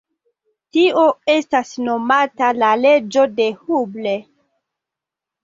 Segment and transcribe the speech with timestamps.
[0.77, 1.03] Tio
[1.33, 4.17] estas nomata la leĝo de Hubble.